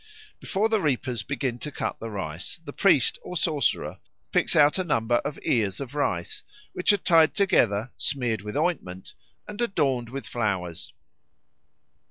[0.39, 3.99] Before the reapers begin to cut the rice, the priest or sorcerer
[4.31, 6.43] picks out a number of ears of rice,
[6.73, 9.13] which are tied together, smeared with ointment,
[9.47, 10.91] and adorned with flowers.